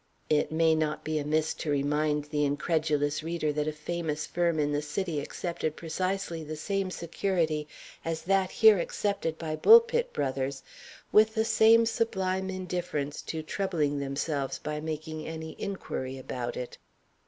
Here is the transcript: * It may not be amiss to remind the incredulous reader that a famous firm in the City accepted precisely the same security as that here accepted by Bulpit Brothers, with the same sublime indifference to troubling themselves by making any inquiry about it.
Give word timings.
* 0.15 0.29
It 0.31 0.51
may 0.51 0.73
not 0.73 1.03
be 1.03 1.19
amiss 1.19 1.53
to 1.53 1.69
remind 1.69 2.25
the 2.25 2.43
incredulous 2.43 3.21
reader 3.21 3.53
that 3.53 3.67
a 3.67 3.71
famous 3.71 4.25
firm 4.25 4.57
in 4.57 4.71
the 4.71 4.81
City 4.81 5.19
accepted 5.19 5.75
precisely 5.75 6.43
the 6.43 6.55
same 6.55 6.89
security 6.89 7.67
as 8.03 8.23
that 8.23 8.49
here 8.49 8.79
accepted 8.79 9.37
by 9.37 9.55
Bulpit 9.55 10.11
Brothers, 10.11 10.63
with 11.11 11.35
the 11.35 11.45
same 11.45 11.85
sublime 11.85 12.49
indifference 12.49 13.21
to 13.21 13.43
troubling 13.43 13.99
themselves 13.99 14.57
by 14.57 14.79
making 14.79 15.27
any 15.27 15.55
inquiry 15.61 16.17
about 16.17 16.57
it. 16.57 16.79